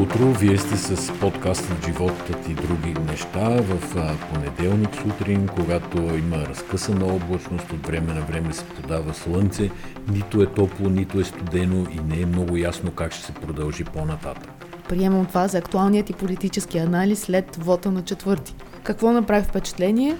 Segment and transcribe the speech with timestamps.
[0.00, 0.32] утро!
[0.32, 3.78] Вие сте с подкаста Животът и други неща в
[4.32, 9.70] понеделник сутрин, когато има разкъсана облачност, от време на време се подава слънце,
[10.12, 13.84] нито е топло, нито е студено и не е много ясно как ще се продължи
[13.84, 14.50] по-нататък.
[14.88, 18.54] Приемам това за актуалният и политически анализ след вота на четвърти.
[18.82, 20.16] Какво направи впечатление?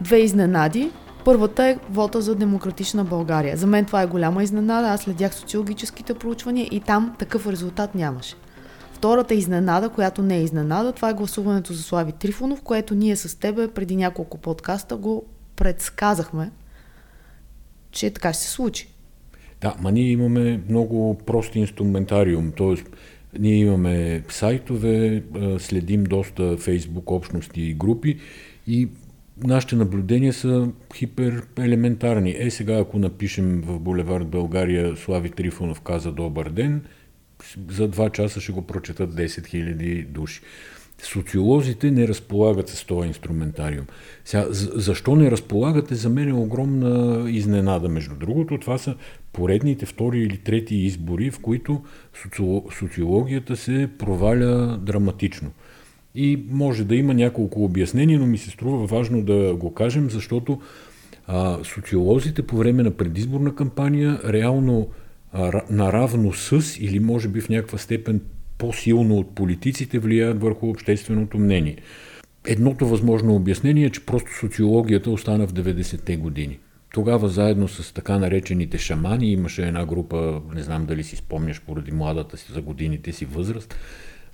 [0.00, 0.90] Две изненади,
[1.24, 3.56] Първата е вота за демократична България.
[3.56, 4.88] За мен това е голяма изненада.
[4.88, 8.34] Аз следях социологическите проучвания и там такъв резултат нямаше.
[9.04, 13.40] Втората изненада, която не е изненада, това е гласуването за Слави Трифонов, което ние с
[13.40, 15.24] тебе преди няколко подкаста го
[15.56, 16.50] предсказахме,
[17.90, 18.88] че така ще се случи.
[19.60, 22.74] Да, ма ние имаме много прост инструментариум, т.е.
[23.38, 25.22] ние имаме сайтове,
[25.58, 28.18] следим доста фейсбук общности и групи
[28.66, 28.88] и
[29.44, 32.36] нашите наблюдения са хиперелементарни.
[32.38, 36.82] Е, сега ако напишем в Булевард България Слави Трифонов каза добър ден,
[37.70, 40.40] за два часа ще го прочетат 10 000 души.
[41.02, 43.86] Социолозите не разполагат с този инструментариум.
[44.24, 47.88] Сега, защо не разполагате, за мен е огромна изненада.
[47.88, 48.94] Между другото, това са
[49.32, 51.82] поредните втори или трети избори, в които
[52.78, 55.50] социологията се проваля драматично.
[56.14, 60.60] И може да има няколко обяснения, но ми се струва важно да го кажем, защото
[61.26, 64.88] а, социолозите по време на предизборна кампания реално
[65.70, 68.20] наравно с или може би в някаква степен
[68.58, 71.76] по-силно от политиците влияят върху общественото мнение.
[72.46, 76.58] Едното възможно обяснение е, че просто социологията остана в 90-те години.
[76.92, 81.92] Тогава заедно с така наречените шамани имаше една група, не знам дали си спомняш поради
[81.92, 83.74] младата си за годините си възраст,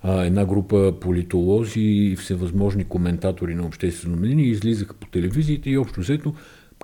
[0.05, 6.33] една група политолози и всевъзможни коментатори на обществено мнение излизаха по телевизиите и общо взето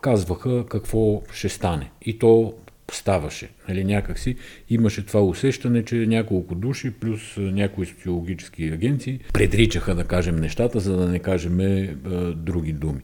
[0.01, 1.91] казваха какво ще стане.
[2.01, 2.53] И то
[2.91, 3.49] ставаше.
[3.69, 4.35] Нали, някакси
[4.69, 10.97] имаше това усещане, че няколко души плюс някои социологически агенции предричаха, да кажем, нещата, за
[10.97, 11.95] да не кажем е,
[12.35, 13.01] други думи.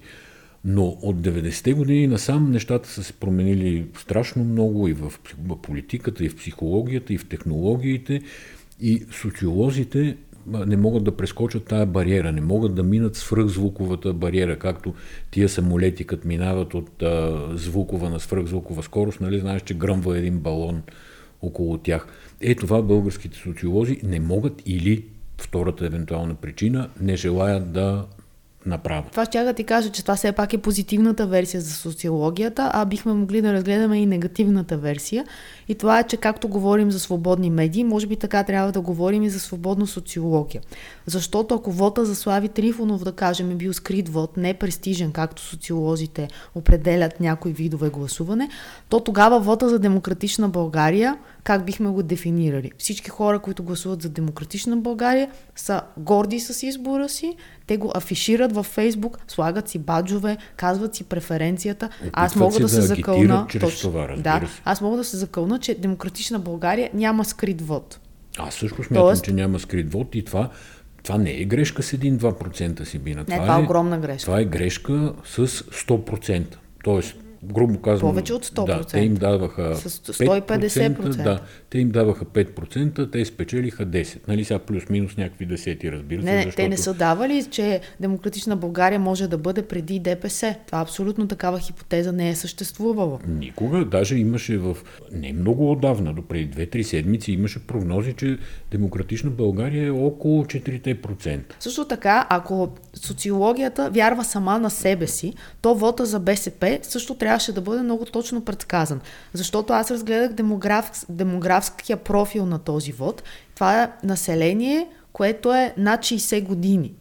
[0.65, 5.13] Но от 90-те години насам нещата са се променили страшно много и в
[5.61, 8.21] политиката, и в психологията, и в технологиите.
[8.81, 10.17] И социолозите
[10.47, 14.93] не могат да прескочат тая бариера, не могат да минат свръхзвуковата бариера, както
[15.31, 20.39] тия самолети, като минават от а, звукова на свръхзвукова скорост, нали знаеш, че гръмва един
[20.39, 20.81] балон
[21.41, 22.07] около тях.
[22.41, 25.05] Е, това българските социолози не могат или
[25.37, 28.05] втората евентуална причина не желаят да
[28.65, 29.09] направо.
[29.11, 32.85] Това ще да ти кажа, че това все пак е позитивната версия за социологията, а
[32.85, 35.25] бихме могли да разгледаме и негативната версия.
[35.67, 39.23] И това е, че както говорим за свободни медии, може би така трябва да говорим
[39.23, 40.61] и за свободна социология.
[41.05, 45.41] Защото ако вота за Слави Трифонов, да кажем, е бил скрит вод, не престижен, както
[45.41, 48.49] социолозите определят някои видове гласуване,
[48.89, 52.71] то тогава вота за демократична България как бихме го дефинирали?
[52.77, 57.35] Всички хора, които гласуват за демократична България, са горди с избора си,
[57.67, 61.85] те го афишират във Фейсбук, слагат си баджове, казват си преференцията.
[61.85, 63.47] Опитват аз мога да, да се закълна.
[63.59, 67.99] Точно, това, да, аз мога да се закълна, че демократична България няма скрит вод.
[68.37, 69.23] Аз също смятам, Тоест...
[69.23, 70.49] че няма скрит вод и това
[71.03, 73.19] това не е грешка с 1-2% си бина.
[73.19, 74.25] Не, това, това е огромна грешка.
[74.25, 76.43] Това е грешка с 100%.
[76.83, 77.15] Тоест,
[77.53, 78.11] грубо казвам.
[78.11, 78.65] Повече от 100%.
[78.65, 81.23] Да, те им даваха с 150%.
[81.23, 81.39] Да,
[81.69, 84.19] те им даваха 5%, те спечелиха 10%.
[84.27, 86.25] Нали сега плюс-минус някакви десети, разбира се.
[86.25, 86.55] Не, не защото...
[86.55, 90.55] те не са давали, че Демократична България може да бъде преди ДПС.
[90.65, 93.19] Това абсолютно такава хипотеза не е съществувала.
[93.27, 93.85] Никога.
[93.85, 94.77] Даже имаше в...
[95.11, 98.37] Не много отдавна, до преди 2-3 седмици имаше прогнози, че
[98.71, 101.39] Демократична България е около 4%.
[101.59, 107.32] Също така, ако социологията вярва сама на себе си, то вота за БСП също трябва
[107.33, 109.01] трябваше да бъде много точно предсказан.
[109.33, 113.23] Защото аз разгледах демограф, демографския профил на този вод.
[113.55, 116.93] Това е население, което е над 60 години.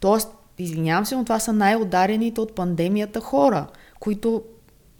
[0.00, 3.66] Тоест, извинявам се, но това са най-ударените от пандемията хора,
[4.00, 4.42] които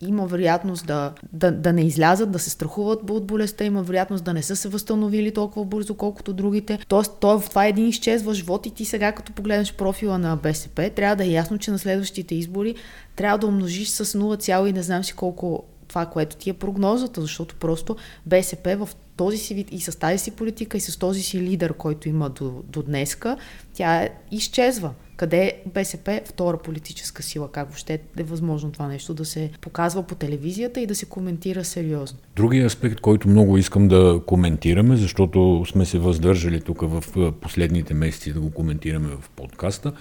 [0.01, 4.35] има вероятност да, да, да не излязат, да се страхуват от болестта, има вероятност да
[4.35, 6.79] не са се възстановили толкова бързо, колкото другите.
[6.89, 10.91] Тоест, той, това е един изчезващ живот и ти сега, като погледнеш профила на БСП,
[10.91, 12.75] трябва да е ясно, че на следващите избори
[13.17, 17.21] трябва да умножиш с 0, и не знам си колко това, което ти е прогнозата,
[17.21, 17.97] защото просто
[18.27, 21.73] БСП в този си вид и с тази си политика и с този си лидер,
[21.73, 23.37] който има до, до днеска,
[23.75, 24.91] тя изчезва.
[25.17, 27.53] Къде е БСП втора политическа сила?
[27.53, 31.65] Как въобще е възможно това нещо да се показва по телевизията и да се коментира
[31.65, 32.19] сериозно?
[32.37, 38.33] Другия аспект, който много искам да коментираме, защото сме се въздържали тук в последните месеци
[38.33, 39.93] да го коментираме в подкаста,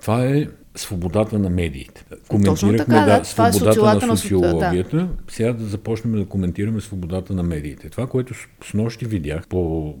[0.00, 2.04] това е свободата на медиите.
[2.28, 4.96] Коментирахме така, да, да, е свободата е на социологията.
[4.96, 5.08] Да.
[5.28, 7.88] Сега да започнем да коментираме свободата на медиите.
[7.88, 9.94] Това, което с, нощи видях по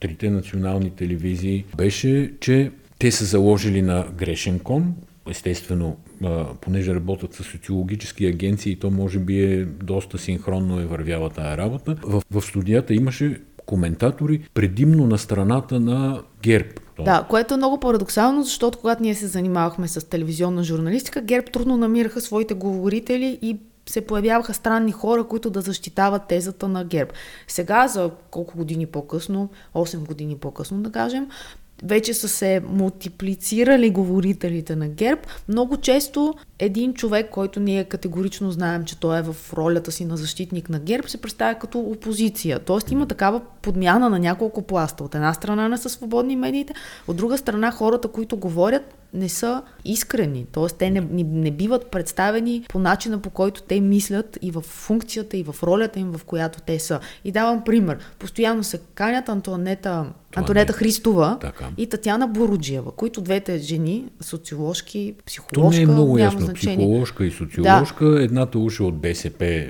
[0.00, 4.94] трите национални телевизии, беше, че те са заложили на грешен кон.
[5.30, 5.96] Естествено,
[6.60, 11.96] понеже работят с социологически агенции, то може би е доста синхронно е вървяла тая работа.
[12.02, 16.68] В, в студията имаше коментатори предимно на страната на ГЕРБ.
[17.04, 21.76] Да, което е много парадоксално, защото когато ние се занимавахме с телевизионна журналистика, ГЕРБ трудно
[21.76, 27.10] намираха своите говорители и се появяваха странни хора, които да защитават тезата на ГЕРБ.
[27.48, 31.28] Сега, за колко години по-късно, 8 години по-късно да кажем,
[31.82, 35.20] вече са се мултиплицирали говорителите на ГЕРБ.
[35.48, 40.16] Много често един човек, който ние категорично знаем, че той е в ролята си на
[40.16, 42.58] защитник на ГЕРБ, се представя като опозиция.
[42.58, 45.04] Тоест има такава подмяна на няколко пласта.
[45.04, 46.74] От една страна не са свободни медиите,
[47.08, 50.46] от друга страна хората, които говорят, не са искрени.
[50.52, 50.66] Т.е.
[50.66, 55.36] те не, не, не биват представени по начина по който те мислят и в функцията
[55.36, 57.00] и в ролята им, в която те са.
[57.24, 57.98] И давам пример.
[58.18, 61.68] Постоянно се канят Антуанета, Антонета Христова така.
[61.76, 66.49] и Татяна Боруджиева, които двете жени, социоложки, психоложка, То не е много ясно.
[66.50, 66.76] Значение.
[66.76, 68.10] Психоложка и социоложка.
[68.10, 68.22] Да.
[68.22, 69.66] Едната уша от БСП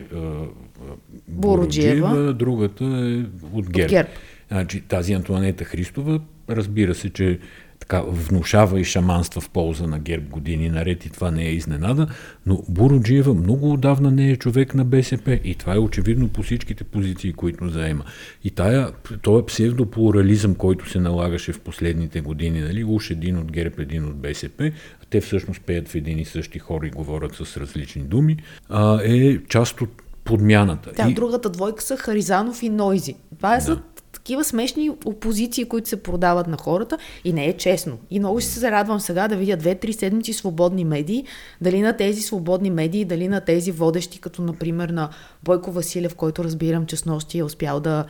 [1.28, 3.84] Боруджиева, Боруджиева, другата е от ГЕРБ.
[3.84, 4.08] От ГЕРБ.
[4.48, 7.38] Значи, тази Антуанета Христова, разбира се, че
[7.80, 12.06] така внушава и шаманства в полза на ГЕРБ години наред и това не е изненада,
[12.46, 16.84] но Буруджиева много отдавна не е човек на БСП и това е очевидно по всичките
[16.84, 18.04] позиции, които заема.
[18.44, 18.92] И тая,
[19.22, 24.16] този псевдоплурализъм, който се налагаше в последните години, нали, уж един от ГЕРБ, един от
[24.16, 24.72] БСП,
[25.10, 28.36] те всъщност пеят в един и същи хор и говорят с различни думи,
[28.68, 30.92] а, е част от подмяната.
[30.96, 31.14] Да, и...
[31.14, 33.14] другата двойка са Харизанов и Нойзи.
[33.36, 33.60] Това да.
[33.60, 33.80] са
[34.12, 37.98] такива смешни опозиции, които се продават на хората и не е честно.
[38.10, 41.24] И много ще се зарадвам сега да видя две-три седмици свободни медии,
[41.60, 45.10] дали на тези свободни медии, дали на тези водещи, като например на
[45.42, 48.04] Бойко Василев, който разбирам, че с нощи е успял да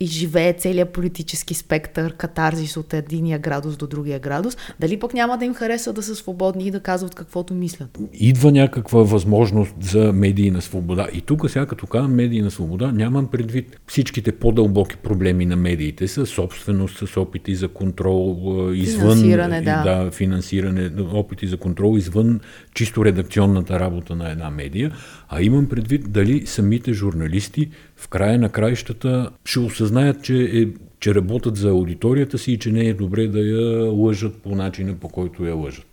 [0.00, 5.38] и живее целият политически спектър, катарзис от единия градус до другия градус, дали пък няма
[5.38, 7.98] да им хареса да са свободни и да казват каквото мислят?
[8.12, 11.08] Идва някаква възможност за медийна свобода.
[11.12, 16.26] И тук сега, като казвам медийна свобода, нямам предвид всичките по-дълбоки проблеми на медиите, с
[16.26, 18.36] собственост, с опити за контрол
[18.74, 19.10] извън...
[19.10, 19.82] Финансиране, да.
[19.82, 20.10] да.
[20.10, 22.40] финансиране, опити за контрол извън
[22.74, 24.92] чисто редакционната работа на една медия,
[25.28, 30.66] а имам предвид дали самите журналисти в края на краищата ще осъзнаят, че, е,
[31.00, 34.94] че работят за аудиторията си и че не е добре да я лъжат по начина,
[34.94, 35.84] по който я лъжат.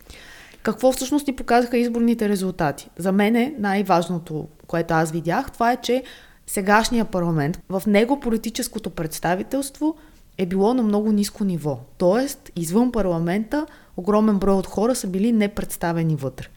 [0.64, 2.90] Какво всъщност ни показаха изборните резултати?
[2.98, 6.04] За мен е най-важното, което аз видях, това е, че
[6.48, 9.96] сегашния парламент, в него политическото представителство
[10.38, 11.80] е било на много ниско ниво.
[11.98, 13.66] Тоест, извън парламента,
[13.98, 16.48] огромен брой от хора са били непредставени вътре.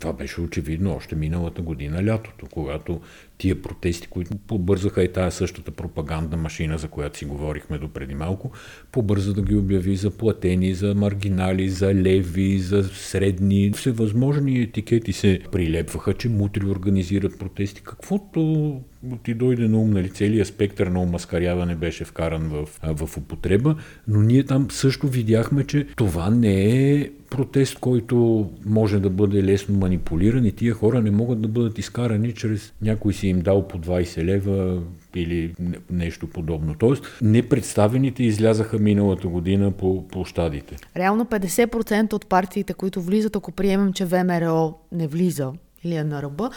[0.00, 3.00] Това беше очевидно още миналата година, лятото, когато
[3.38, 8.14] тия протести, които побързаха и тая същата пропагандна машина, за която си говорихме до преди
[8.14, 8.50] малко,
[8.92, 13.70] побърза да ги обяви за платени, за маргинали, за леви, за средни.
[13.70, 17.82] Всевъзможни етикети се прилепваха, че мутри организират протести.
[17.82, 18.80] Каквото
[19.22, 23.76] ти дойде на ум, нали, целият спектър на омаскаряване беше вкаран в, в употреба,
[24.08, 29.78] но ние там също видяхме, че това не е протест, който може да бъде лесно
[29.78, 33.78] манипулиран и тия хора не могат да бъдат изкарани чрез някой си им дал по
[33.78, 34.82] 20 лева
[35.14, 35.54] или
[35.90, 36.74] нещо подобно.
[36.78, 40.76] Тоест, непредставените излязаха миналата година по площадите.
[40.96, 45.52] Реално 50% от партиите, които влизат, ако приемем, че ВМРО не влиза
[45.84, 46.50] или е на ръба,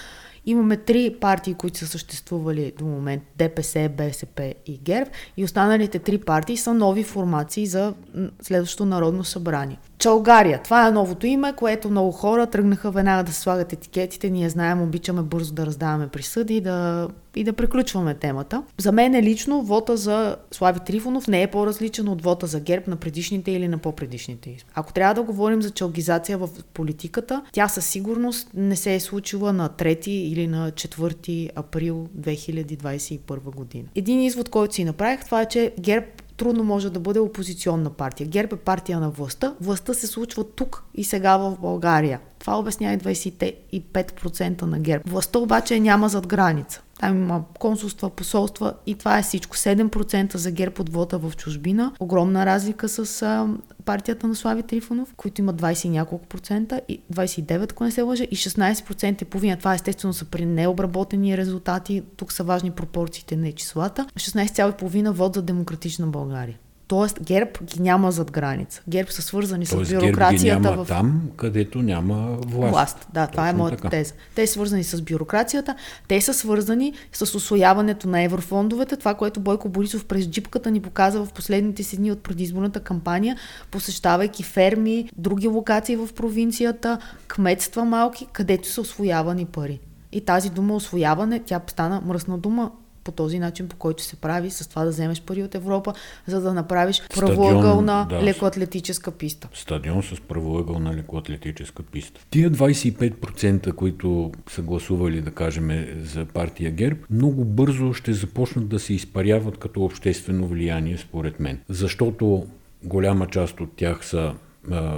[0.46, 6.18] Имаме три партии, които са съществували до момент ДПС, БСП и ГЕРБ и останалите три
[6.18, 7.94] партии са нови формации за
[8.42, 9.78] следващото Народно събрание.
[10.02, 10.62] Чалгария.
[10.64, 14.30] Това е новото име, което много хора тръгнаха веднага да слагат етикетите.
[14.30, 18.64] Ние знаем, обичаме бързо да раздаваме присъди и да, и да приключваме темата.
[18.78, 22.84] За мен е лично вота за Слави Трифонов не е по-различен от вота за ГЕРБ
[22.88, 24.58] на предишните или на по-предишните.
[24.74, 29.54] Ако трябва да говорим за чалгизация в политиката, тя със сигурност не се е случила
[29.54, 33.88] на 3 или на 4 април 2021 година.
[33.96, 36.06] Един извод, който си направих, това е, че ГЕРБ
[36.42, 38.28] трудно може да бъде опозиционна партия.
[38.28, 39.56] ГЕРБ е партия на властта.
[39.62, 42.20] Властта се случва тук и сега в България.
[42.42, 45.04] Това обяснява и 25% на ГЕРБ.
[45.08, 46.82] Властта обаче няма зад граница.
[47.00, 49.58] Там има консулства, посолства и това е всичко.
[49.58, 51.92] 7% за ГЕРБ от вота в чужбина.
[52.00, 53.48] Огромна разлика с а,
[53.86, 58.02] партията на Слави Трифонов, които има 20 и няколко процента, и 29, ако не се
[58.02, 59.58] лъжа, и 16% и половина.
[59.58, 62.04] Това естествено са при необработени резултати.
[62.18, 64.08] Тук са важни пропорциите, не числата.
[64.16, 66.58] 16,5% вод за демократична България.
[66.92, 68.82] Тоест ГЕРБ ги няма зад граница.
[68.90, 72.72] ГЕРБ са свързани Тоест, с бюрокрацията ГЕРБ ги няма в там, където няма власт.
[72.72, 73.08] власт.
[73.14, 73.90] Да, това е Точно моята така.
[73.90, 74.14] теза.
[74.36, 75.76] Те са свързани с бюрокрацията,
[76.08, 81.20] те са свързани с освояването на еврофондовете, това, което Бойко Борисов през джипката ни показа
[81.26, 83.38] в последните си дни от предизборната кампания,
[83.72, 89.80] посещавайки ферми, други локации в провинцията, кметства малки, където са освоявани пари.
[90.12, 92.72] И тази дума освояване, тя стана мръсна дума
[93.04, 95.94] по този начин, по който се прави, с това да вземеш пари от Европа,
[96.28, 98.24] за да направиш Стадион, правоъгълна да.
[98.24, 99.50] лекоатлетическа писта.
[99.54, 102.22] Стадион с правоъгълна лекоатлетическа писта.
[102.30, 108.80] Тия 25%, които са гласували, да кажем, за партия ГЕРБ, много бързо ще започнат да
[108.80, 111.60] се изпаряват като обществено влияние, според мен.
[111.70, 112.48] Защото
[112.84, 114.34] голяма част от тях са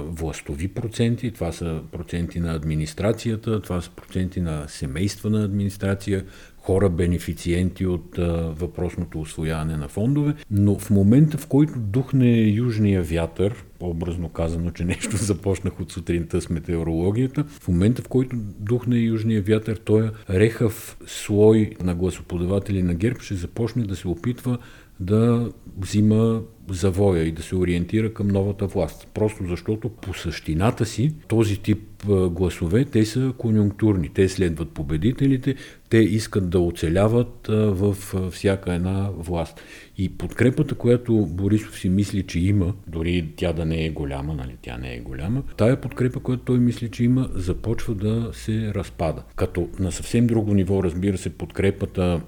[0.04, 6.24] властови проценти, това са проценти на администрацията, това са проценти на семейства на администрация,
[6.64, 13.02] хора бенефициенти от а, въпросното освояване на фондове, но в момента, в който духне южния
[13.02, 18.96] вятър, образно казано, че нещо започнах от сутринта с метеорологията, в момента, в който духне
[18.96, 24.58] южния вятър, той рехав слой на гласоподаватели на ГЕРБ ще започне да се опитва
[25.00, 29.08] да взима завоя и да се ориентира към новата власт.
[29.14, 34.08] Просто защото по същината си този тип а, гласове, те са конюнктурни.
[34.14, 35.54] Те следват победителите,
[35.90, 39.60] те искат да оцеляват а, в а, всяка една власт.
[39.98, 44.56] И подкрепата, която Борисов си мисли, че има, дори тя да не е голяма, нали,
[44.62, 49.22] тя не е голяма, тая подкрепа, която той мисли, че има, започва да се разпада.
[49.36, 52.20] Като на съвсем друго ниво, разбира се, подкрепата,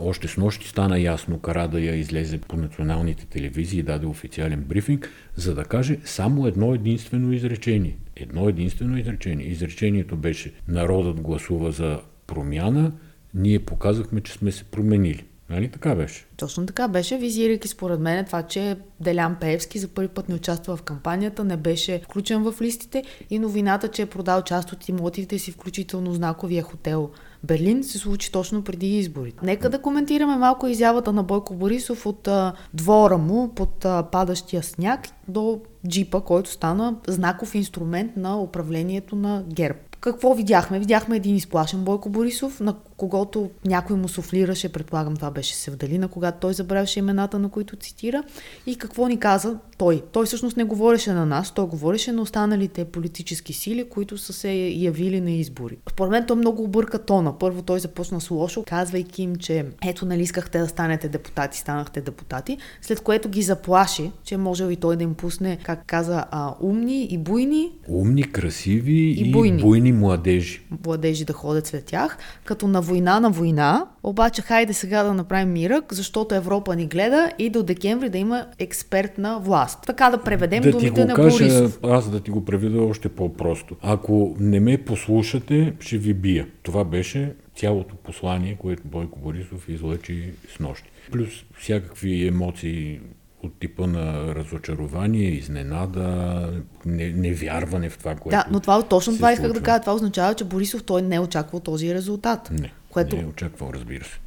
[0.00, 5.64] още с нощи стана ясно, Карадая излезе по националните телевизии даде официален брифинг, за да
[5.64, 7.96] каже само едно единствено изречение.
[8.16, 9.46] Едно единствено изречение.
[9.46, 12.92] Изречението беше народът гласува за промяна,
[13.34, 15.24] ние показахме, че сме се променили.
[15.50, 16.24] Нали така беше?
[16.36, 20.76] Точно така беше, визирайки според мен това, че Делян Пеевски за първи път не участва
[20.76, 25.38] в кампанията, не беше включен в листите и новината, че е продал част от имотите
[25.38, 27.10] си, включително знаковия хотел
[27.44, 29.38] Берлин, се случи точно преди изборите.
[29.42, 34.62] Нека да коментираме малко изявата на Бойко Борисов от а, двора му под а, падащия
[34.62, 39.78] сняг до джипа, който стана знаков инструмент на управлението на ГЕРБ.
[40.00, 40.78] Какво видяхме?
[40.78, 46.38] Видяхме един изплашен Бойко Борисов, на когото някой му суфлираше, предполагам това беше Севдалина, когато
[46.40, 48.22] той забравяше имената, на които цитира.
[48.66, 50.02] И какво ни каза той?
[50.12, 54.50] Той всъщност не говореше на нас, той говореше на останалите политически сили, които са се
[54.68, 55.76] явили на избори.
[55.90, 57.38] Според мен той много обърка тона.
[57.38, 62.00] Първо той започна с лошо, казвайки им, че ето нали искахте да станете депутати, станахте
[62.00, 66.54] депутати, след което ги заплаши, че можел и той да им пусне, как каза, а,
[66.60, 69.62] умни и буйни Умни, красиви и, И буйни.
[69.62, 70.62] буйни младежи.
[70.86, 75.52] младежи да ходят след тях, като на война на война, обаче хайде сега да направим
[75.52, 79.78] мирък, защото Европа ни гледа и до декември да има експертна власт.
[79.86, 81.78] Така да преведем да думите на кажа, Борисов.
[81.82, 83.76] аз да ти го преведа още по-просто.
[83.82, 86.46] Ако не ме послушате, ще ви бия.
[86.62, 90.90] Това беше цялото послание, което Бойко Борисов излъчи с нощи.
[91.12, 93.00] Плюс всякакви емоции
[93.42, 96.48] от типа на разочарование, изненада,
[96.86, 99.80] не, невярване в това, което Да, но това точно това исках да кажа.
[99.80, 102.50] Това означава, че Борисов той не е очаквал този резултат.
[102.50, 104.20] Не, Което, не е очаквал, разбира се.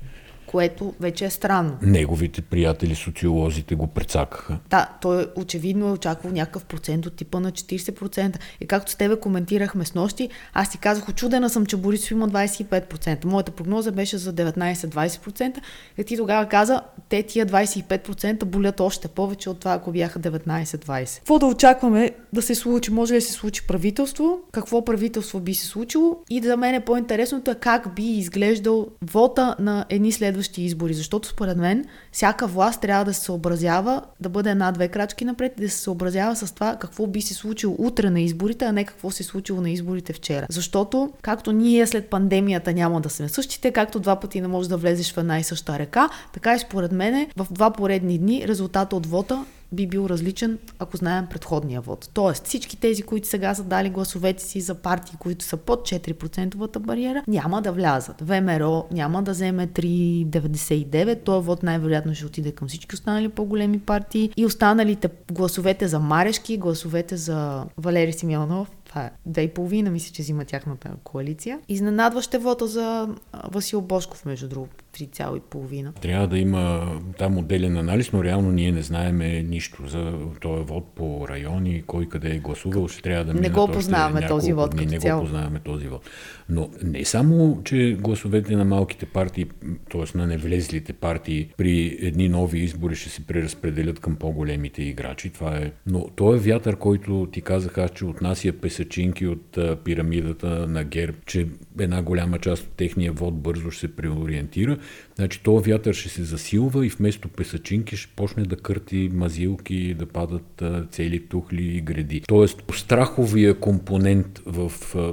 [0.56, 1.78] Което вече е странно.
[1.82, 4.58] Неговите приятели, социолозите го прецакаха.
[4.70, 8.38] Да, той очевидно е очаквал някакъв процент от типа на 40%.
[8.62, 12.30] И както с тебе коментирахме с нощи, аз ти казах, очудена съм, че Борисов има
[12.30, 13.26] 25%.
[13.26, 15.58] Моята прогноза беше за 19-20%.
[15.98, 21.18] И ти тогава каза, те тия 25% болят още повече от това, ако бяха 19-20.
[21.18, 22.92] Какво да очакваме да се случи?
[22.92, 24.40] Може ли да се случи правителство?
[24.52, 26.18] Какво правителство би се случило?
[26.30, 30.12] И за мен е по-интересното е как би изглеждал вота на едни
[30.46, 30.94] следващи избори.
[30.94, 35.62] Защото според мен всяка власт трябва да се съобразява, да бъде една-две крачки напред и
[35.62, 39.12] да се съобразява с това какво би се случило утре на изборите, а не какво
[39.12, 40.46] се е случило на изборите вчера.
[40.50, 44.78] Защото, както ние след пандемията няма да сме същите, както два пъти не можеш да
[44.78, 48.96] влезеш в една и съща река, така и според мен в два поредни дни резултата
[48.96, 52.10] от вота би бил различен, ако знаем предходния вод.
[52.14, 56.80] Тоест, всички тези, които сега са дали гласовете си за партии, които са под 4%
[56.80, 58.22] бариера, няма да влязат.
[58.22, 64.30] ВМРО няма да вземе 3,99, този вод най-вероятно ще отиде към всички останали по-големи партии
[64.38, 70.14] и останалите гласовете за Марешки, гласовете за Валери Симеонов, това е две и половина, мисля,
[70.14, 71.60] че взима тяхната коалиция.
[71.68, 73.10] Изненадващ е вота за
[73.52, 74.85] Васил Бошков, между другото.
[74.96, 76.00] 3,5.
[76.00, 80.86] Трябва да има там отделен анализ, но реално ние не знаеме нищо за този вод
[80.96, 84.86] по райони, кой къде е гласувал, ще трябва да Не го познаваме този вод дни,
[84.86, 85.22] Не цяло.
[85.22, 86.10] го познаваме този вод.
[86.50, 89.46] Но не само, че гласовете на малките партии,
[89.92, 90.18] т.е.
[90.18, 95.72] на невлезлите партии при едни нови избори ще се преразпределят към по-големите играчи, това е...
[95.88, 101.18] Но то е вятър, който ти казах аз, че отнася песачинки от пирамидата на ГЕРБ,
[101.26, 101.48] че
[101.80, 104.78] една голяма част от техния вод бързо ще се преориентира.
[105.16, 110.06] Значи този вятър ще се засилва и вместо песачинки ще почне да кърти мазилки, да
[110.06, 112.22] падат цели тухли и гради.
[112.28, 114.72] Тоест страховия компонент в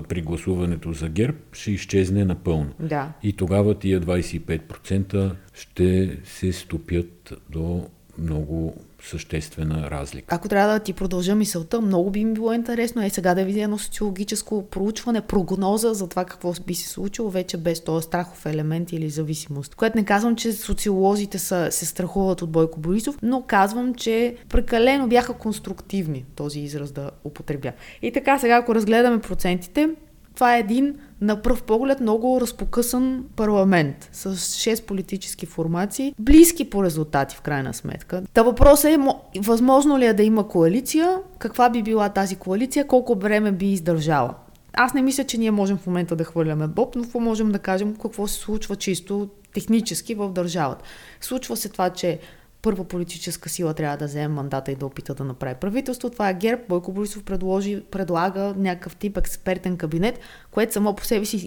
[0.08, 2.70] пригласуването за ГЕРБ ще изчезне напълно.
[2.80, 3.12] Да.
[3.22, 7.86] И тогава тия 25% ще се стопят до
[8.18, 10.35] много съществена разлика.
[10.35, 13.62] Ако трябва да ти продължа мисълта, много би ми било интересно е сега да видя
[13.62, 18.92] едно социологическо проучване, прогноза за това какво би се случило вече без този страхов елемент
[18.92, 19.75] или зависимост.
[19.75, 25.09] Което не казвам, че социолозите са, се страхуват от Бойко Борисов, но казвам, че прекалено
[25.09, 27.73] бяха конструктивни този израз да употребя.
[28.02, 29.88] И така, сега ако разгледаме процентите,
[30.34, 36.84] това е един на пръв поглед много разпокъсан парламент с 6 политически формации, близки по
[36.84, 38.22] резултати в крайна сметка.
[38.34, 38.98] Та въпросът е,
[39.40, 44.34] възможно ли е да има коалиция, каква би била тази коалиция, колко време би издържала.
[44.72, 47.96] Аз не мисля, че ние можем в момента да хвърляме Боб, но можем да кажем
[48.02, 50.84] какво се случва чисто технически в държавата.
[51.20, 52.18] Случва се това, че
[52.62, 56.11] първа политическа сила трябва да вземе мандата и да опита да направи правителство.
[56.11, 56.62] Това е ГЕРБ.
[56.69, 60.19] Бойко Борисов предложи, предлага някакъв тип експертен кабинет,
[60.50, 61.47] което само по себе си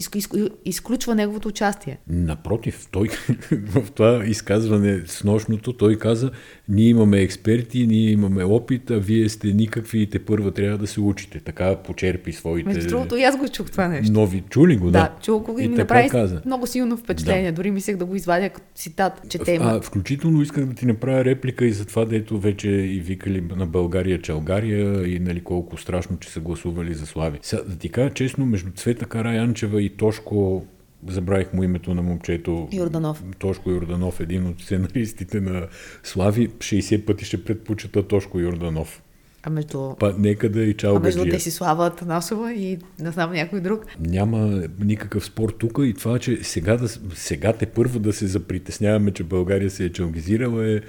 [0.66, 1.98] изключва неговото участие.
[2.08, 3.10] Напротив, той
[3.52, 6.32] в това изказване с нощното, той каза,
[6.70, 10.88] ние имаме експерти, ние имаме опит, а вие сте никакви и те първа трябва да
[10.88, 11.40] се учите.
[11.40, 12.70] Така почерпи своите...
[12.70, 14.14] Между другото, и аз го чух това нещо.
[14.14, 14.92] Нови, чули го, да.
[14.92, 16.42] Да, чул го и, ми направи каза.
[16.46, 17.52] много силно впечатление.
[17.52, 17.56] Да.
[17.56, 19.66] Дори мислех да го извадя като цитат, че тема.
[19.66, 23.42] А, включително исках да ти направя направя реплика и за това, дето вече и викали
[23.42, 27.40] на България Чалгария и нали колко страшно, че са гласували за Слави.
[27.42, 30.66] Сега, да ти кажа честно, между Цвета Караянчева и Тошко
[31.08, 32.68] забравих му името на момчето.
[32.74, 33.24] Йорданов.
[33.40, 35.68] Тошко Йорданов, един от сценаристите на
[36.04, 36.50] Слави.
[36.50, 39.02] 60 пъти ще предпочита Тошко Йорданов.
[39.48, 39.96] А между...
[40.00, 43.86] Па, нека да и чао А между Десислава Танасова и не знам някой друг?
[44.00, 49.12] Няма никакъв спор тук и това, че сега, да, сега те първо да се запритесняваме,
[49.12, 50.81] че България се е чалгизирала е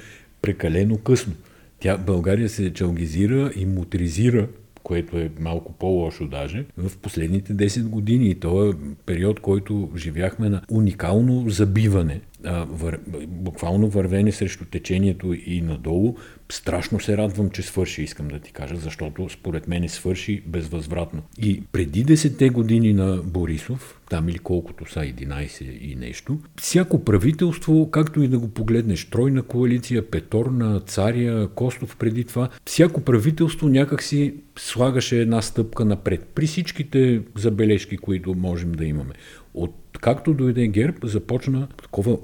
[0.42, 1.32] прекалено късно.
[1.80, 4.48] Тя, България се чалгизира и моторизира
[4.86, 8.30] което е малко по-лошо даже, в последните 10 години.
[8.30, 8.72] И то е
[9.06, 12.20] период, който живяхме на уникално забиване,
[12.68, 13.00] вър...
[13.26, 16.14] буквално вървене срещу течението и надолу.
[16.52, 21.22] Страшно се радвам, че свърши, искам да ти кажа, защото според мен свърши безвъзвратно.
[21.38, 27.90] И преди 10 години на Борисов, там или колкото са 11 и нещо, всяко правителство,
[27.90, 34.34] както и да го погледнеш, тройна коалиция, Петорна, Царя, Костов преди това, всяко правителство някакси
[34.58, 36.26] слагаше една стъпка напред.
[36.34, 39.14] При всичките забележки, които можем да имаме.
[39.54, 42.18] От както дойде ГЕРБ, започна такова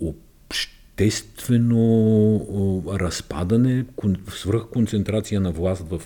[0.00, 3.84] обществено разпадане,
[4.28, 6.02] свръхконцентрация на власт в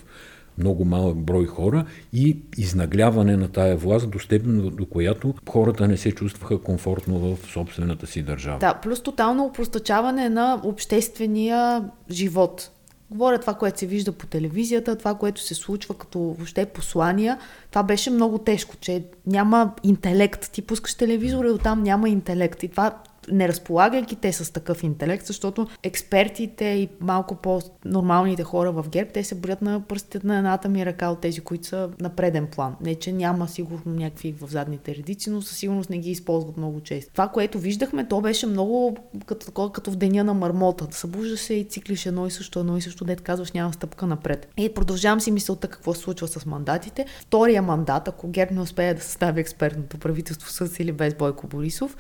[0.59, 5.97] много малък брой хора и изнагляване на тая власт до степен, до която хората не
[5.97, 8.59] се чувстваха комфортно в собствената си държава.
[8.59, 12.71] Да, плюс тотално упростачаване на обществения живот.
[13.13, 17.39] Говоря това, което се вижда по телевизията, това, което се случва като въобще послания.
[17.71, 20.53] Това беше много тежко, че няма интелект.
[20.53, 22.63] Ти пускаш телевизора и оттам няма интелект.
[22.63, 28.89] И това не разполагайки те с такъв интелект, защото експертите и малко по-нормалните хора в
[28.89, 32.09] ГЕРБ, те се броят на пръстите на едната ми ръка от тези, които са на
[32.11, 32.77] преден план.
[32.81, 36.81] Не, че няма сигурно някакви в задните редици, но със сигурност не ги използват много
[36.81, 37.13] често.
[37.13, 40.87] Това, което виждахме, то беше много като, като в деня на мармота.
[40.91, 44.49] Събужда се и циклиш едно и също, едно и също, дет казваш няма стъпка напред.
[44.57, 47.07] И продължавам си мисълта какво се случва с мандатите.
[47.21, 51.97] Втория мандат, ако ГЕРБ не успее да състави експертното правителство с или без Бойко Борисов,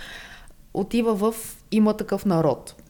[0.75, 1.35] отива в
[1.71, 2.83] има такъв народ.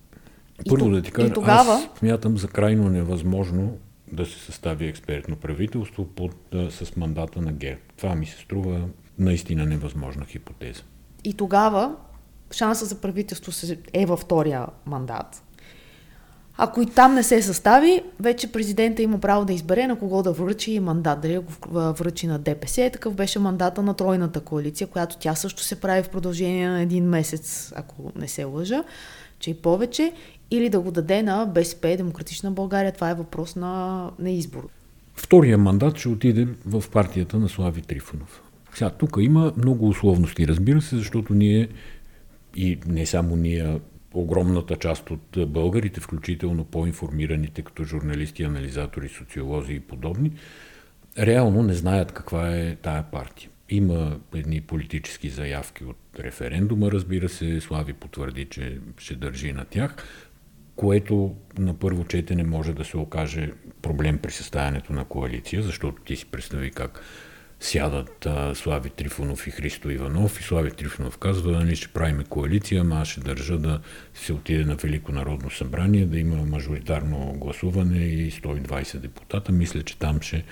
[0.68, 1.73] Първо да ти кажа, тогава...
[1.73, 3.79] аз смятам за крайно невъзможно
[4.12, 7.81] да се състави експертно правителство под, а, с мандата на ГЕРБ.
[7.97, 8.81] Това ми се струва
[9.18, 10.83] наистина невъзможна хипотеза.
[11.25, 11.95] И тогава
[12.53, 13.53] шанса за правителство
[13.92, 15.42] е във втория мандат.
[16.56, 20.32] Ако и там не се състави, вече президента има право да избере на кого да
[20.32, 21.20] връчи мандат.
[21.20, 21.52] Дали го
[21.92, 22.90] връчи на ДПС.
[22.92, 27.04] Такъв беше мандата на Тройната коалиция, която тя също се прави в продължение на един
[27.04, 28.84] месец, ако не се лъжа,
[29.38, 30.12] че и повече.
[30.50, 32.92] Или да го даде на БСП, Демократична България.
[32.92, 34.68] Това е въпрос на, на избор.
[35.14, 38.42] Втория мандат ще отиде в партията на Слави Трифонов.
[38.74, 41.68] Сега, тук има много условности, разбира се, защото ние
[42.56, 43.80] и не само ние,
[44.14, 50.33] огромната част от българите, включително по-информираните като журналисти, анализатори, социолози и подобни,
[51.18, 53.51] реално не знаят каква е тая партия.
[53.68, 59.96] Има едни политически заявки от референдума, разбира се, Слави потвърди, че ще държи на тях,
[60.77, 66.16] което на първо четене може да се окаже проблем при съставянето на коалиция, защото ти
[66.16, 67.01] си представи как
[67.62, 72.81] сядат а, Слави Трифонов и Христо Иванов и Слави Трифонов казва, ние ще правим коалиция,
[72.81, 73.81] ама аз ще държа да
[74.14, 79.53] се отиде на Велико народно събрание, да има мажоритарно гласуване и 120 депутата.
[79.53, 80.44] Мисля, че там ще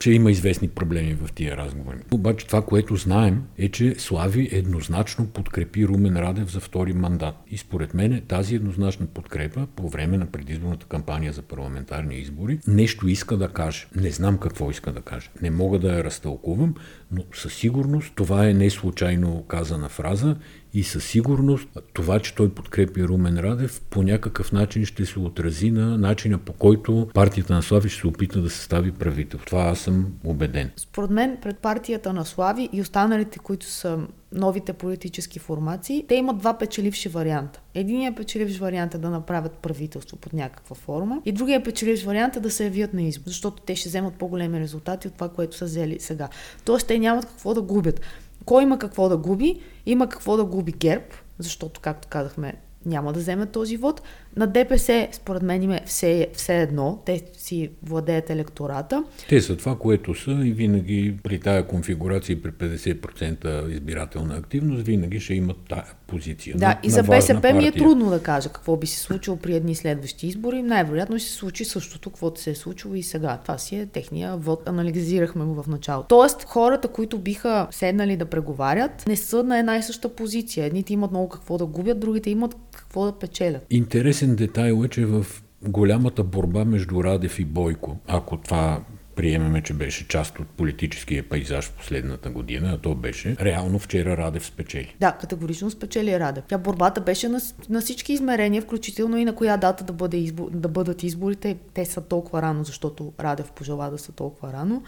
[0.00, 1.98] че има известни проблеми в тия разговори.
[2.12, 7.34] Обаче това, което знаем, е, че Слави еднозначно подкрепи Румен Радев за втори мандат.
[7.50, 13.08] И според мен тази еднозначна подкрепа по време на предизборната кампания за парламентарни избори нещо
[13.08, 13.86] иска да каже.
[13.96, 15.30] Не знам какво иска да каже.
[15.42, 16.74] Не мога да я разтълкувам,
[17.10, 20.36] но със сигурност това е не случайно казана фраза
[20.76, 25.70] и със сигурност това, че той подкрепи Румен Радев, по някакъв начин ще се отрази
[25.70, 29.40] на начина по който партията на Слави ще се опита да състави правител.
[29.46, 30.70] Това аз съм убеден.
[30.76, 33.98] Според мен пред партията на Слави и останалите, които са
[34.32, 37.60] новите политически формации, те имат два печеливши варианта.
[37.74, 42.40] Единият печеливш вариант е да направят правителство под някаква форма и другия печеливш вариант е
[42.40, 45.64] да се явят на избор, защото те ще вземат по-големи резултати от това, което са
[45.64, 46.28] взели сега.
[46.64, 48.00] Тоест те нямат какво да губят.
[48.46, 49.60] Кой има какво да губи?
[49.86, 51.04] Има какво да губи ГЕРБ,
[51.38, 52.54] защото, както казахме,
[52.86, 54.02] няма да вземе този вод.
[54.36, 57.02] На ДПС, според мен, им е все, все едно.
[57.06, 59.04] Те си владеят електората.
[59.28, 65.20] Те са това, което са и винаги при тая конфигурация при 50% избирателна активност, винаги
[65.20, 66.56] ще имат тая позиция.
[66.56, 69.54] Да, на, и за БСП ми е трудно да кажа какво би се случило при
[69.54, 70.62] едни следващи избори.
[70.62, 73.38] Най-вероятно ще се случи същото, каквото се е случило и сега.
[73.42, 74.68] Това си е техния вод.
[74.68, 76.08] Анализирахме го в началото.
[76.08, 80.66] Тоест, хората, които биха седнали да преговарят, не са на една и съща позиция.
[80.66, 82.56] Едните имат много какво да губят, другите имат
[82.96, 83.66] какво да печелят.
[83.70, 85.26] Интересен детайл е, че в
[85.62, 88.80] голямата борба между Радев и Бойко, ако това
[89.16, 94.16] приемеме, че беше част от политическия пейзаж в последната година, а то беше, реално вчера
[94.16, 94.94] Радев спечели.
[95.00, 96.44] Да, категорично спечели Радев.
[96.48, 100.50] Тя борбата беше на, на всички измерения, включително и на коя дата да, бъде избор,
[100.50, 101.56] да бъдат изборите.
[101.74, 104.82] Те са толкова рано, защото Радев пожела да са толкова рано.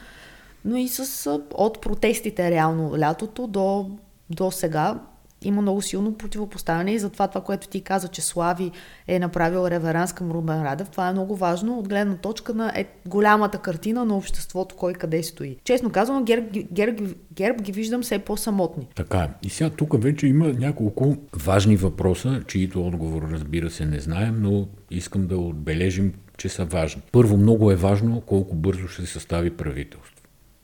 [0.65, 3.91] Но и с, от протестите реално лятото до,
[4.31, 5.01] до сега
[5.43, 8.71] има много силно противопоставяне и затова това, което ти каза, че Слави
[9.07, 12.85] е направил реверанс към Рубен Радев, това е много важно от гледна точка на е,
[13.07, 15.57] голямата картина на обществото, кой къде стои.
[15.65, 17.01] Честно казано, герб, герб,
[17.33, 18.89] герб ги виждам все по-самотни.
[18.95, 19.29] Така е.
[19.43, 24.69] И сега тук вече има няколко важни въпроса, чието отговор разбира се не знаем, но
[24.91, 27.03] искам да отбележим, че са важни.
[27.13, 30.15] Първо, много е важно колко бързо ще се състави правителство.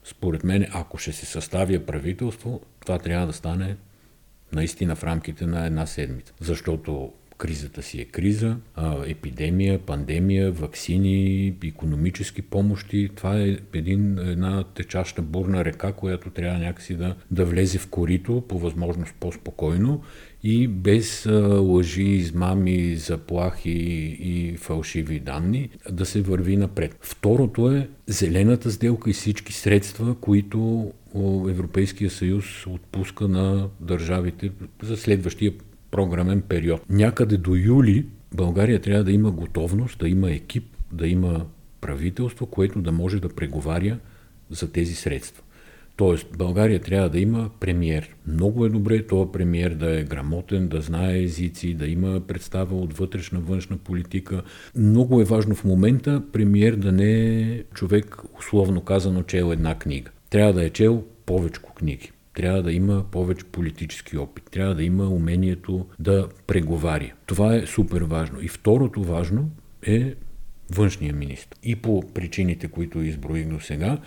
[0.05, 3.77] Според мен, ако ще се съставя правителство, това трябва да стане
[4.53, 6.35] наистина в рамките на една седмица.
[6.41, 8.57] Защото кризата си е криза,
[9.07, 13.09] епидемия, пандемия, вакцини, економически помощи.
[13.15, 18.45] Това е един, една течаща бурна река, която трябва някакси да, да влезе в корито,
[18.49, 20.03] по възможност по-спокойно
[20.47, 21.27] и без
[21.61, 23.71] лъжи, измами, заплахи
[24.21, 26.97] и фалшиви данни да се върви напред.
[27.01, 30.91] Второто е зелената сделка и всички средства, които
[31.49, 34.51] Европейския съюз отпуска на държавите
[34.83, 35.53] за следващия
[35.91, 36.91] програмен период.
[36.91, 41.47] Някъде до юли България трябва да има готовност, да има екип, да има
[41.81, 43.99] правителство, което да може да преговаря
[44.51, 45.44] за тези средства.
[45.97, 48.17] Тоест, България трябва да има премиер.
[48.27, 52.93] Много е добре този премиер да е грамотен, да знае езици, да има представа от
[52.93, 54.43] вътрешна външна политика.
[54.77, 60.11] Много е важно в момента премиер да не е човек, условно казано, чел една книга.
[60.31, 62.11] Трябва да е чел повече книги.
[62.35, 64.45] Трябва да има повече политически опит.
[64.51, 67.13] Трябва да има умението да преговаря.
[67.27, 68.41] Това е супер важно.
[68.41, 69.51] И второто важно
[69.87, 70.15] е
[70.73, 71.57] външния министр.
[71.63, 73.99] И по причините, които изброих до сега,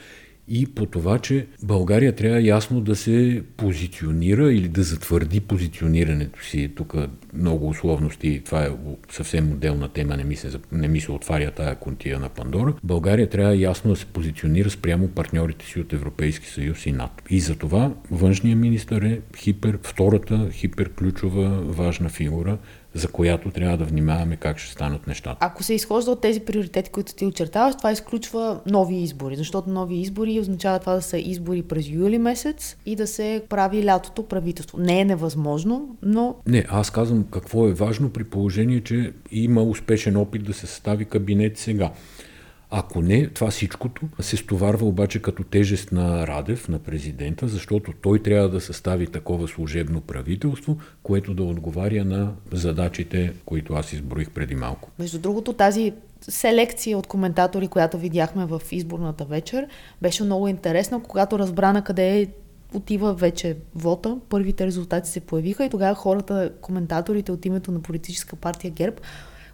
[0.47, 6.71] и по това, че България трябва ясно да се позиционира или да затвърди позиционирането си.
[6.75, 6.95] Тук
[7.33, 8.69] много условности, това е
[9.11, 12.73] съвсем отделна тема, не ми се, не ми се отваря тая контия на Пандора.
[12.83, 17.23] България трябва ясно да се позиционира спрямо партньорите си от Европейски съюз и НАТО.
[17.29, 22.57] И за това външният министър е хипер, втората хиперключова важна фигура
[22.97, 25.37] за която трябва да внимаваме как ще станат нещата.
[25.39, 29.95] Ако се изхожда от тези приоритети, които ти очертаваш, това изключва нови избори, защото нови
[29.95, 34.77] избори означава това да са избори през юли месец и да се прави лятото правителство.
[34.77, 36.35] Не е невъзможно, но...
[36.47, 41.05] Не, аз казвам какво е важно при положение, че има успешен опит да се състави
[41.05, 41.91] кабинет сега.
[42.71, 48.23] Ако не, това всичкото се стоварва обаче като тежест на Радев, на президента, защото той
[48.23, 54.55] трябва да състави такова служебно правителство, което да отговаря на задачите, които аз изброих преди
[54.55, 54.91] малко.
[54.99, 59.67] Между другото, тази селекция от коментатори, която видяхме в изборната вечер,
[60.01, 62.27] беше много интересна, когато разбрана къде е
[62.73, 68.35] отива вече вота, първите резултати се появиха и тогава хората, коментаторите от името на политическа
[68.35, 68.97] партия ГЕРБ,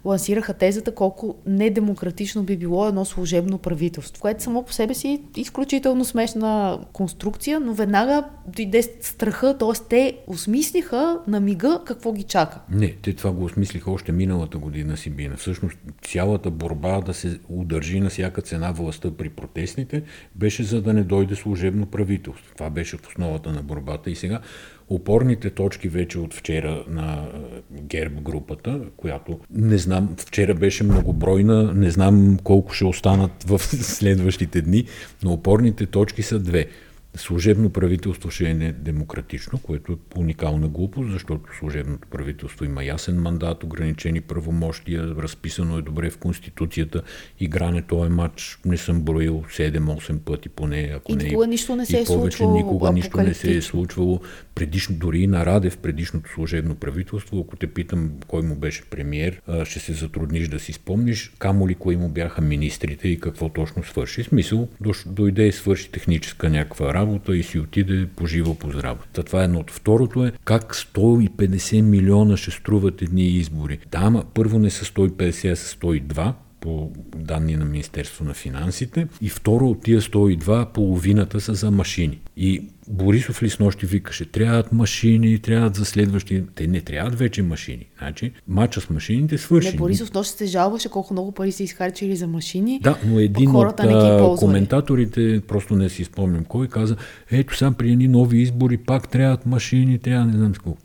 [0.04, 5.40] лансираха тезата колко недемократично би било едно служебно правителство, което само по себе си е
[5.40, 9.88] изключително смешна конструкция, но веднага дойде страха, т.е.
[9.88, 12.60] те осмислиха на мига какво ги чака.
[12.70, 15.36] Не, те това го осмислиха още миналата година си бина.
[15.36, 20.02] Всъщност цялата борба да се удържи на всяка цена властта при протестните
[20.34, 22.54] беше за да не дойде служебно правителство.
[22.54, 24.40] Това беше в основата на борбата и сега
[24.88, 27.28] опорните точки вече от вчера на
[27.70, 34.62] ГЕРБ групата, която не знам, вчера беше многобройна, не знам колко ще останат в следващите
[34.62, 34.84] дни,
[35.22, 36.66] но опорните точки са две–
[37.16, 43.64] служебно правителство ще е недемократично, което е уникална глупост, защото служебното правителство има ясен мандат,
[43.64, 47.02] ограничени правомощия, разписано е добре в Конституцията.
[47.40, 50.92] Игране този матч не съм броил 7-8 пъти поне.
[50.96, 52.56] Ако и никога не, нищо не се е повече, случвало.
[52.56, 54.20] Никога нищо не се е случвало.
[54.54, 59.40] Предишно, дори и на Радев, предишното служебно правителство, ако те питам кой му беше премиер,
[59.64, 63.84] ще се затрудниш да си спомниш, камо ли кои му бяха министрите и какво точно
[63.84, 64.24] свърши.
[64.24, 64.68] Смисъл,
[65.06, 68.98] дойде и свърши техническа някаква работа работа и си отиде пожива по здраво.
[69.12, 69.74] Та това е едното.
[69.74, 73.78] Второто е как 150 милиона ще струват едни избори.
[73.90, 79.06] Да, ама първо не са 150, а са 102 по данни на Министерство на финансите.
[79.20, 82.20] И второ, от тия 102, половината са за машини.
[82.36, 86.42] И Борисов ли с нощи викаше, трябват машини, трябват за следващи...
[86.54, 87.86] Те не трябват вече машини.
[87.98, 89.70] Значи, мача с машините свърши.
[89.70, 92.80] Не, Борисов нощ се жалваше колко много пари са изхарчили за машини.
[92.82, 96.96] Да, но един от а, коментаторите, просто не си спомням кой, каза,
[97.30, 100.78] ето сам при едни нови избори пак трябват машини, трябва не знам колко.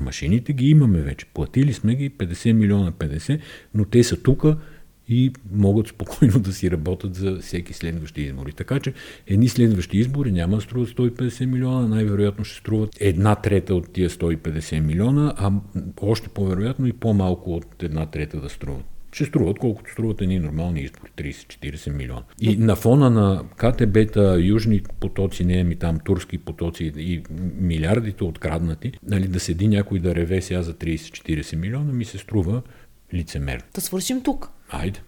[0.00, 1.26] Машините ги имаме вече.
[1.34, 3.40] Платили сме ги 50 милиона 50,
[3.74, 4.56] но те са тука
[5.08, 8.52] и могат спокойно да си работят за всеки следващи избори.
[8.52, 8.92] Така че
[9.26, 14.10] едни следващи избори няма да струват 150 милиона, най-вероятно ще струват една трета от тия
[14.10, 15.52] 150 милиона, а
[16.00, 18.84] още по-вероятно и по-малко от една трета да струват
[19.16, 22.22] ще струват колкото струват едни нормални избори, 30-40 милиона.
[22.40, 27.22] И на фона на КТБ-та, южни потоци, не ми там турски потоци и
[27.60, 32.62] милиардите откраднати, нали, да седи някой да реве сега за 30-40 милиона, ми се струва
[33.14, 33.64] лицемерно.
[33.74, 34.50] Да свършим тук.
[34.72, 35.00] right